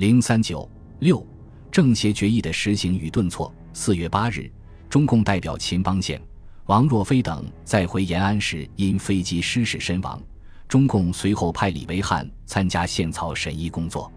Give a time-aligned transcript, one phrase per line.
[0.00, 0.66] 零三九
[1.00, 1.22] 六
[1.70, 3.52] 政协决议的实行与顿挫。
[3.74, 4.50] 四月八日，
[4.88, 6.18] 中共代表秦邦宪、
[6.64, 10.18] 王若飞等在回延安时因飞机失事身亡。
[10.66, 14.10] 中共随后派李维汉参加宪草审议工作。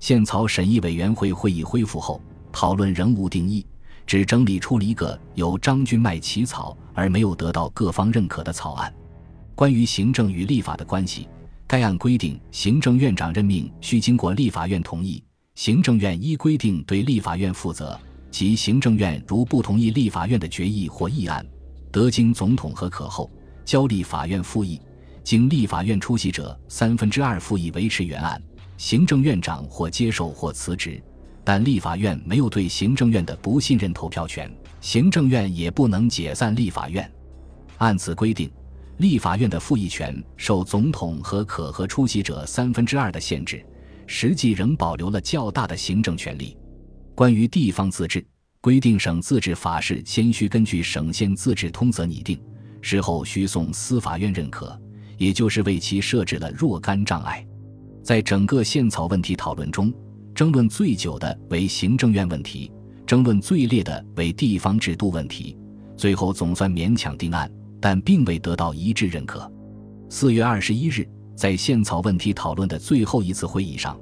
[0.00, 3.66] 宪草审议委员会会议恢复后，讨论仍无定义，
[4.06, 8.90] 只整理出了一个由张君迈起草而没有得到各方认可的草案。
[9.54, 11.28] 关于行政与立法的关系，
[11.68, 15.22] 该案规定，行政院长任命需经过立法院同意，
[15.54, 17.96] 行政院依规定对立法院负责。
[18.30, 21.46] 即行政院如不同意立法院的决议或议案，
[21.92, 23.30] 得经总统核可后，
[23.66, 24.80] 交立法院复议。
[25.22, 28.42] 经立法院出席者三分之二复议维持原案，
[28.78, 31.02] 行政院长或接受或辞职。
[31.44, 37.10] 但立法院没有对行政院的不信任投票权，行政院也不能解散立法院。
[37.76, 38.50] 按此规定，
[38.98, 43.64] 立法院的复议权受总统和可和出席者三分之二的限制，
[44.06, 46.56] 实际仍保留了较大的行政权力。
[47.14, 48.24] 关于地方自治，
[48.60, 52.40] 规定省自治法事先需根据省县自治通则拟定，
[52.80, 54.78] 事后需送司法院认可。
[55.16, 57.44] 也就是为其设置了若干障碍，
[58.04, 59.92] 在整个宪草问题讨论中，
[60.32, 62.70] 争论最久的为行政院问题，
[63.04, 65.56] 争论最烈的为地方制度问题，
[65.96, 69.50] 最后总算勉强定案，但并未得到一致认可。
[70.08, 73.98] 四月二十一日，在宪草问题讨论的最后一次会议上，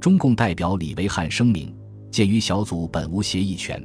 [0.00, 1.74] 中共代表李维汉声明：
[2.10, 3.82] 鉴于小组本无协议权，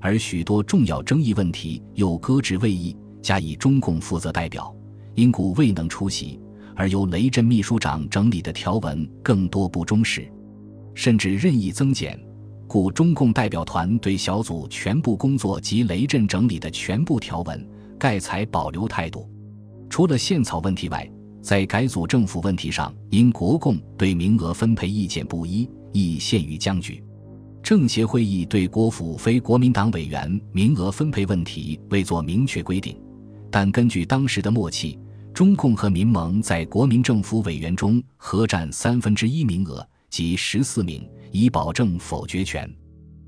[0.00, 4.74] 而许多重要争议问题又搁置未议，加以中共负责代表。
[5.14, 6.38] 因故未能出席，
[6.74, 10.30] 而由雷震秘书长整理的条文更多不忠实，
[10.94, 12.20] 甚至任意增减，
[12.66, 17.66] 故中共代表团对小组全部工作及雷震整理的全部条文，
[18.06, 19.28] 盖采保留态度。
[19.90, 21.10] 除了宪草问题外，
[21.42, 27.02] 在改组政府问题上，因国共对名额分配意见不一，亦陷于僵局。
[27.64, 32.96] 政协会议对国府非国民党委员名额分配问题未作明确规定，
[33.50, 34.96] 但根据当时的默契。
[35.34, 42.72] 中共和民盟在国民政府委员中合占三分之一名额，即十四名，以保证否决权。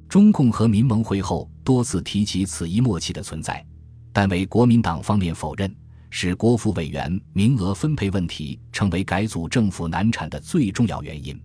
[0.09, 3.67] 中共和民盟会后多次提及此一默契的存在，
[4.21, 5.73] 但为国民党方面否认，
[6.11, 11.41] 使国府委员名额分配问题成为改组政府难产的最重要原因。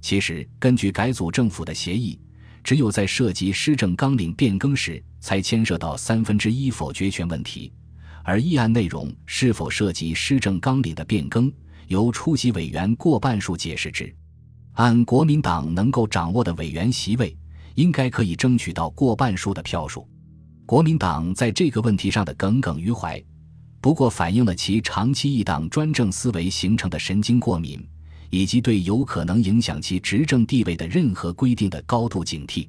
[0.00, 2.18] 其实，根据改组政府的协议，
[2.64, 7.70] 只有在涉及施政纲领变更时，才牵涉到三分之一否决权问题。
[8.24, 11.52] 而议案内容是否涉及施政纲领的变更，
[11.88, 14.10] 由出席委员过半数解释之。
[14.72, 17.36] 按国民党能够掌握的委员席位，
[17.74, 20.08] 应该可以争取到过半数的票数。
[20.66, 23.22] 国民党在这个问题上的耿耿于怀，
[23.80, 27.80] 不过反映了其长期一党专政思维形成的神经过敏，
[28.30, 32.68] 以及对有可能影响其执政地位的任何规定的高度警惕。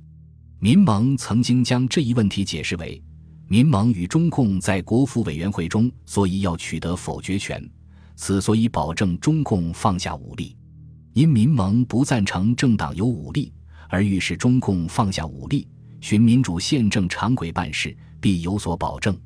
[0.59, 3.01] 民盟曾经将这一问题解释为。
[3.47, 7.67] 民盟与中共在国府委员会中，所以要取得否决权，
[8.15, 10.55] 此所以保证中共放下武力。
[11.13, 13.51] 因民盟不赞成政党有武力，
[13.89, 15.65] 而欲使中共放下武力，
[15.99, 19.17] 循民主宪政常轨办事，必有所保证。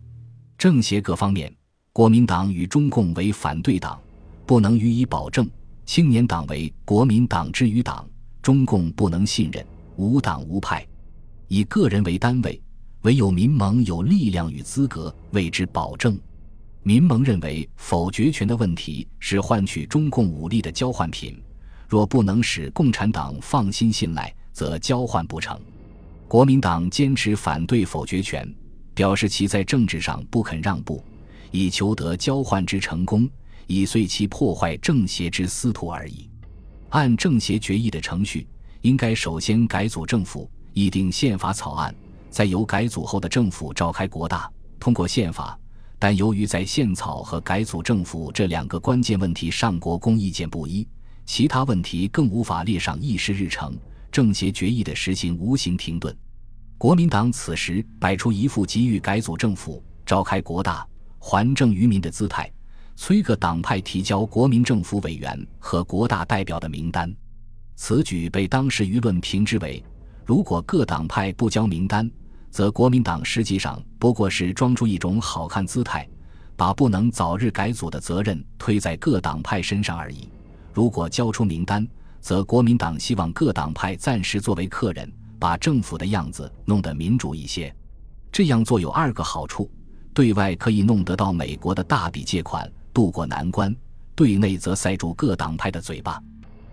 [0.58, 1.54] 政协各方面，
[1.92, 4.00] 国民党与中共为反对党，
[4.46, 5.46] 不能予以保证；
[5.86, 8.08] 青年党为国民党之余党，
[8.42, 9.66] 中共不能信任。
[9.98, 10.88] 无党无派，
[11.48, 12.60] 以个人为单位。
[13.02, 16.20] 唯有民盟有力量与资格为之保证。
[16.84, 21.40] 民盟认为，否决权的问题是换取中共武力的交换品，
[21.88, 25.60] 若不能使共产党放心信赖，则交换不成。
[26.32, 28.50] 国民党坚持反对否决权，
[28.94, 31.04] 表示其在政治上不肯让步，
[31.52, 33.30] 以求得交换之成功，
[33.68, 36.30] 以遂其破坏政协之私图而已。
[36.92, 38.48] 按政协决议的程序，
[38.80, 41.94] 应该首先改组政府，议定宪法草案。
[42.30, 44.50] 再由改组后的政府召开国大，
[44.80, 45.60] 通过宪法，
[46.00, 50.88] 但由于在宪草和改组政府这两个关键问题上国公意见不一，
[51.26, 53.76] 其他问题更无法列上议事日程，
[54.12, 56.16] 政协决议的实行无形停顿。
[56.78, 60.86] 国民党此时摆出一副急于改组政府、召开国大、
[61.20, 62.52] 还政于民的姿态，
[62.96, 67.14] 催各党派提交国民政府委员和国大代表的名单。
[67.76, 69.84] 此举被当时舆论评之为：
[70.26, 72.10] 如果各党派不交名单，
[72.50, 76.08] 则国民党实际上不过是装出一种好看姿态，
[76.56, 80.30] 把不能早日改组的责任推在各党派身上而已。
[80.74, 81.88] 如果交出名单，
[82.22, 87.76] 则国民党希望各党派暂时作为客人，把政府的样子弄得民主一些。
[88.32, 89.70] 这样做有二个好处：
[90.14, 93.74] 对外可以弄得到美国的大笔借款，渡过难关；
[94.16, 96.22] 对内则塞住各党派的嘴巴。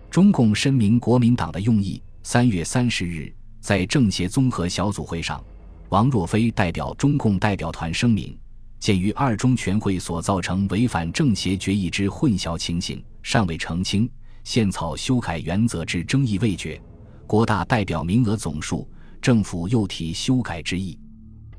[0.09, 5.43] 中共申明国民党的用意，三月三十日，在政协综合小组会上，
[5.89, 8.37] 王若飞代表中共代表团声明：
[8.79, 14.09] 鉴于二中全会所造成违反政协决议之混淆情形尚未澄清，
[14.43, 16.81] 宪草修改原则之争议未决，
[17.27, 18.87] 国大代表名额总数，
[19.21, 20.97] 政府又提修改之意。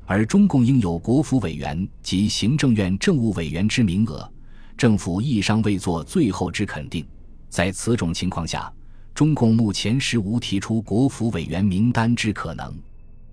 [0.05, 4.29] 而中共应有国府委员及行政院政务委员之名额，
[4.75, 7.05] 政府亦尚未做最后之肯定。
[7.47, 8.71] 在此种情况下，
[9.13, 12.73] 中共目前实无提出国府委员名单之可能。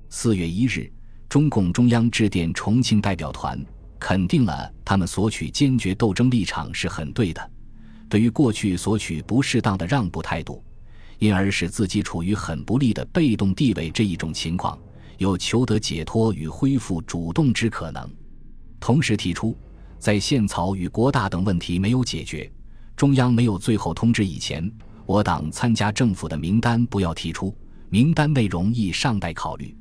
[0.08, 0.88] 四月一日，
[1.28, 3.60] 中共中央致电重庆代表团，
[3.98, 7.50] 肯定了他们索取坚决斗争立场是很对的。
[8.08, 10.62] 对于过去索取不适当的让步态度，
[11.18, 14.78] 因而使自己处于很不利的被动地位这一种情况。
[15.18, 18.08] 有求得解脱与恢复主动之可能，
[18.78, 19.56] 同时提出，
[19.98, 22.48] 在宪草与国大等问题没有解决，
[22.94, 24.70] 中央没有最后通知以前，
[25.06, 27.52] 我党参加政府的名单不要提出，
[27.90, 29.76] 名单内容亦尚待考虑。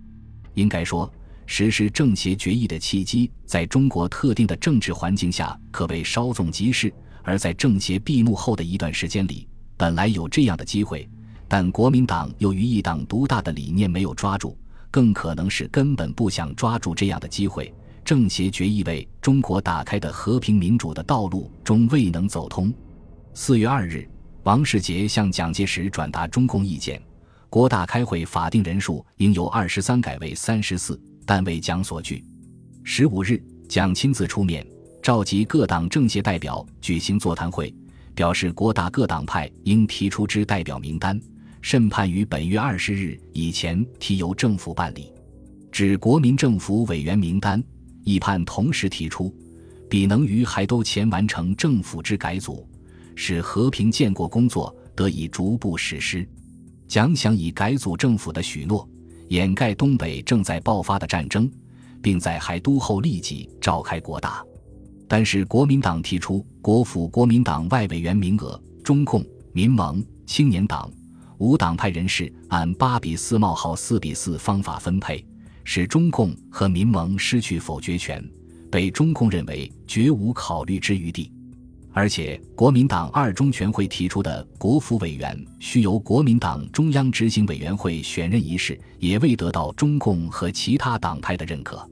[0.56, 1.08] 应该说，
[1.46, 6.92] 实施政协决议的契机，在中国特定的政治环境下可谓稍纵即逝，
[7.28, 9.46] 而在政协闭幕后的一段时间里，
[9.76, 11.06] 本来有这样的机会，
[11.46, 14.58] 但国民党由于一党独大的理念没有抓住。
[14.90, 17.72] 更可能是根本不想抓住这样的机会。
[18.06, 22.74] 政协决议为中国打开的和平民主的道路终未能走通。
[23.34, 24.10] 四月二日，
[24.44, 27.00] 王世杰向蒋介石转达中共意见：
[27.50, 32.24] 国大开会法定人数应由二十三改为三十四，但为蒋所拒。
[32.86, 34.66] 十五日，蒋亲自出面
[35.08, 37.74] 召集各党政协代表举行座谈会，
[38.14, 41.18] 表示国大各党派应提出之代表名单。
[41.62, 45.14] 审判于本月二十日以前提由政府办理，
[45.72, 47.64] 指国民政府委员名单，
[48.04, 49.34] 议判同时提出，
[49.90, 52.68] 比能于还都前完成政府之改组，
[53.16, 56.28] 使和平建国工作得以逐步实施。
[56.86, 58.86] 蒋想以改组政府的许诺，
[59.30, 61.50] 掩盖东北正在爆发的战争，
[62.02, 64.44] 并在还都后立即召开国大。
[65.08, 70.92] 但是国民党提出国府国民党外委员名额，中共、民盟、青年党。
[71.40, 75.24] 无党派人士按八比四冒号四比四方法分配，
[75.64, 78.28] 使中共和民盟失去否决权，
[78.72, 81.32] 被中共认为绝无考虑之余地。
[81.94, 91.88] 而且，国民党二中全会提出的国府委员需由国民党中央执行委员会选任一事，也未得到中共和其他党派的认可。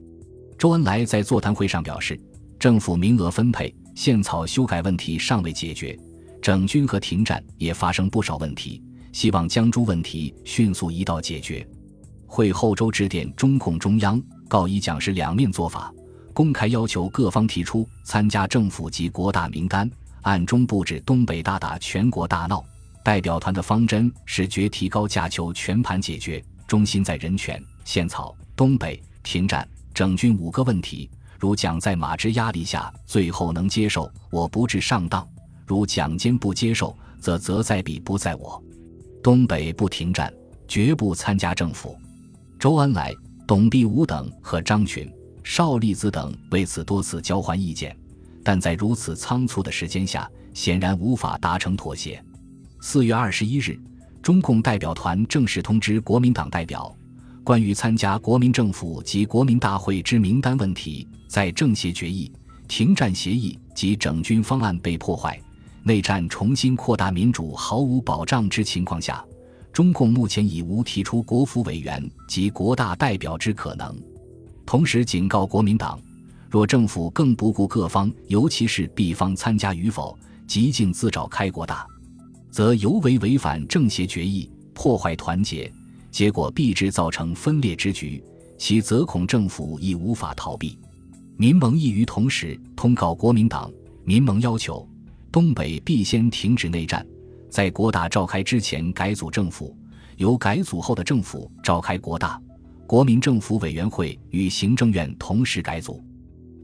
[0.58, 2.18] 周恩来在座谈会上表示，
[2.58, 5.98] 政府名额分配、宪草修改问题尚未解决，
[6.40, 8.82] 整军和停战也发生不少问题。
[9.12, 11.66] 希望将诸问题迅速一道解决。
[12.26, 15.90] 会后，周致电中共中央，告以蒋氏两面做法，
[16.34, 19.90] 公开要求各方提出参加政府及国大名单，
[20.22, 22.62] 暗中布置东北大打全国大闹。
[23.02, 31.08] 代表团的方针是决提高价，求全盘解决，中心在人权、宪草、东北、停战、整军五个问题。
[31.38, 35.22] 如蒋在马之压力下最后能接受，我不致上当；
[35.66, 38.62] 如蒋坚不接受，则责在彼不在我。
[39.22, 40.32] 东北不停战，
[40.66, 41.96] 绝不参加政府。
[42.58, 43.14] 周恩来、
[43.46, 45.12] 董必武等和张群、
[45.44, 47.96] 邵力子等为此多次交换意见，
[48.42, 52.22] 但在如此仓促的时间下，显然无法达成妥协。
[52.80, 53.78] 四月二十一日，
[54.22, 56.96] 中共代表团正式通知国民党代表，
[57.46, 62.28] 关于参加国民政府及国民大会之名单问题，在政协决议、
[62.66, 65.40] 停战协议及整军方案被破坏。
[65.84, 69.24] 内战重新扩大民主毫无保障之情况下，
[69.72, 73.96] 中共目前已无提出国府委员及国大代表之可能。
[74.66, 76.00] 同时警告国民党，
[76.50, 81.86] 若政府更不顾各方，尤其是 B 方参加与否，极尽自找开国大，
[82.50, 85.72] 则尤为违反政协决议，破坏团结，
[86.16, 88.24] 结果必致造成分裂之局，
[88.56, 90.78] 其则恐政府亦无法逃避。
[91.36, 93.70] 民盟亦于同时通告国民党，
[94.02, 94.88] 民盟要求。
[95.30, 97.06] 东北必先停止内战，
[97.50, 99.76] 在国大召开之前改组政府，
[100.16, 102.40] 由改组后的政府召开国大，
[102.86, 106.02] 国民政府委员会与行政院同时改组。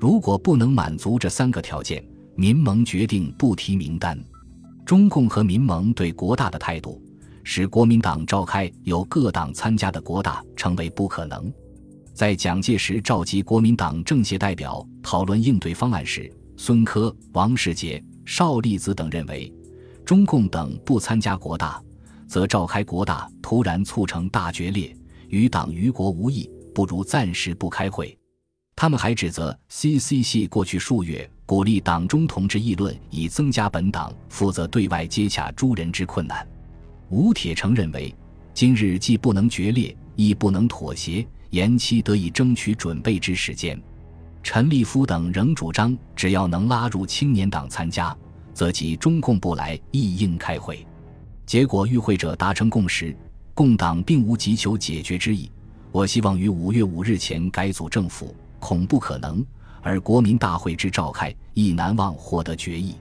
[0.00, 2.02] 如果不能满足这三个条件，
[2.36, 4.18] 民盟决定不提名单。
[4.86, 7.02] 中共和民盟对国大的态度，
[7.44, 11.52] 使国民党召开由各党参加的国大成为不可能。
[12.14, 18.02] 在蒋介石召集国民党政协代表讨论应对方案时，孙科、王世杰。
[18.24, 19.52] 邵力子等认为，
[20.04, 21.82] 中共等不参加国大，
[22.28, 24.96] 则召开国大突然促成大决裂，
[25.26, 28.16] 与党与国无益，不如暂时不开会。
[28.76, 36.46] 他们还指责 CCC 过去数月鼓励党中同志议论，以增加本党负责对外接洽诸人之困难。
[37.12, 38.12] 吴铁城认为，
[38.54, 43.78] 今日既不能决裂，亦不能妥协，延期得以争取准备之时间。
[44.42, 48.16] 陈立夫等仍主张，只要能拉入青年党参加，
[48.54, 50.86] 则即中共不来亦应开会。
[51.44, 53.14] 结果与会者达成共识，
[53.52, 55.52] 共党并无急求解决之意。
[55.90, 59.44] 我希望于五月五日前改组政府，恐不可能；
[59.82, 62.94] 而国民大会之召开，亦难望获得决议。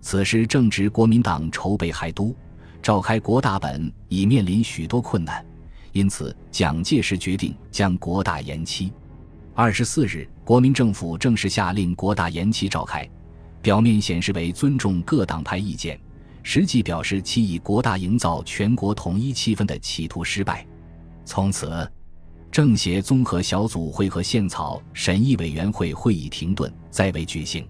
[0.00, 2.34] 此时正值国民党筹备海都，
[2.82, 5.44] 召开国大本已面临许多困难，
[5.92, 8.92] 因此蒋介石决定将国大延期。
[9.54, 13.08] 二十四日，国民政府正式下令国大延期召开，
[13.60, 15.98] 表面显示为尊重各党派意见，
[16.42, 20.66] 实际表示其以国大营造全国统一气氛的企图失败。
[21.24, 21.88] 从此，
[22.50, 27.64] 政协综合小组会和宪草审议委员会会议停顿，再未举行。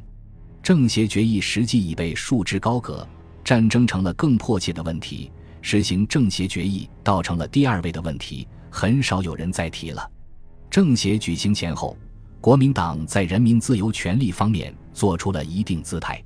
[0.62, 3.06] 政协决议实际已被束之高阁，
[3.44, 5.30] 战争成了更迫切的问题，
[5.60, 10.08] 实行政协决议倒成了第二位的问题，很少有人再提了。
[10.70, 11.96] 政协举行前后，
[12.40, 16.22] 国民党在人民自由权利方面做出了一定姿态。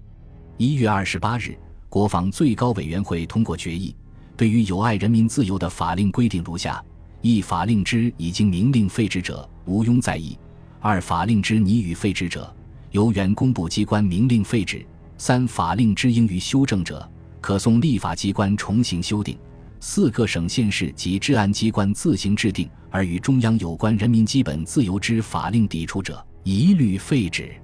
[0.56, 1.58] 一月二十八日，
[1.88, 3.94] 国防最高委员会通过决议，
[4.36, 6.82] 对于有碍人民自由的法令规定如下：
[7.22, 10.38] 一、法令之已经明令废止者，毋庸在议；
[10.80, 12.54] 二、法令之拟予废止者，
[12.92, 14.78] 由原公布机关明令废止；
[15.18, 17.08] 三、法令之应予修正者，
[17.40, 19.38] 可送立法机关重行修订。
[19.78, 27.54] 四各省县市及治安机关自行制定而与中央有关人民基本自由之法令抵触者，一律废止。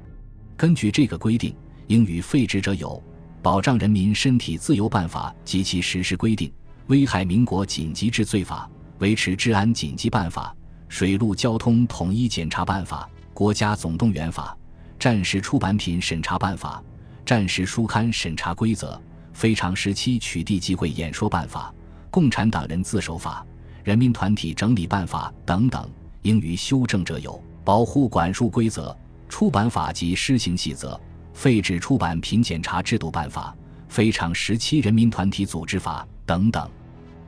[0.56, 1.54] 根据这个规定，
[1.88, 2.90] 应予废止者有
[3.42, 6.48] 《保障人民身体自由办法及其实施规定》
[6.86, 10.54] 《危害民国紧急治罪法》《维持治安紧急办法》
[10.94, 14.56] 《水陆交通统一检查办法》《国家总动员法》
[15.02, 16.80] 《战时出版品审查办法》
[17.24, 18.94] 《战时书刊审查规则》
[19.32, 21.72] 《非常时期取缔集会演说办法》。
[22.10, 23.46] 共产党人自首法、
[23.82, 25.88] 人民团体整理办法等等，
[26.22, 28.94] 应予修正者有：保护管束规则、
[29.28, 31.00] 出版法及施行细则、
[31.32, 33.56] 废止出版品检查制度办法、
[33.88, 36.68] 非常时期人民团体组织法等等。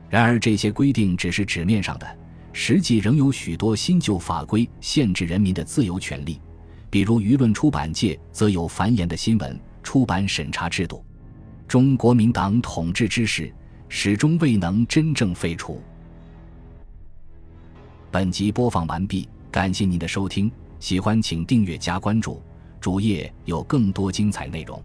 [0.07, 2.07] 然而，这些规定只是纸面上的，
[2.53, 6.39] 实际仍有许多新旧法规限制人民的自由权利。
[6.91, 11.05] 比如，舆论出版界则有繁衍的新闻出版审查制度。
[11.65, 13.49] 中国民党统治之时。
[13.87, 15.79] 始终未能真正废除。
[18.11, 22.41] 本集播放完毕，感谢您的收听，喜欢请订阅加关注，
[22.81, 24.83] 主页有更多精彩内容。